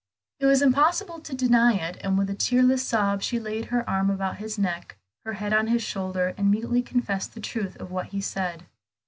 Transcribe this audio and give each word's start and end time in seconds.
It 0.39 0.47
was 0.47 0.63
impossible 0.63 1.19
to 1.19 1.35
deny 1.35 1.73
it, 1.75 1.97
and 2.01 2.17
with 2.17 2.27
a 2.27 2.33
tearless 2.33 2.83
sob 2.83 3.21
she 3.21 3.39
laid 3.39 3.65
her 3.65 3.87
arm 3.87 4.09
about 4.09 4.37
his 4.37 4.57
neck, 4.57 4.97
her 5.25 5.33
head 5.33 5.53
on 5.53 5.67
his 5.67 5.83
shoulder, 5.83 6.33
and 6.37 6.49
mutely 6.49 6.81
confessed 6.81 7.35
the 7.35 7.39
truth 7.39 7.75
of 7.79 7.91
what 7.91 8.07
he 8.07 8.19
said. 8.19 8.65